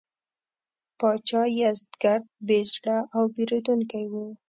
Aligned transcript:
پاچا 0.99 1.41
یزدګُرد 1.59 2.25
بې 2.47 2.59
زړه 2.73 2.97
او 3.15 3.23
بېرندوکی 3.35 4.05
و. 4.07 4.13